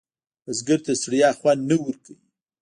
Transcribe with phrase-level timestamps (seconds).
[0.45, 2.15] بزګر ته ستړیا خوند نه ورکوي